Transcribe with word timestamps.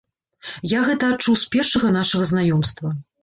Я 0.71 0.79
гэта 0.87 1.09
адчуў 1.17 1.35
з 1.43 1.53
першага 1.55 1.93
нашага 1.99 2.25
знаёмства. 2.33 2.87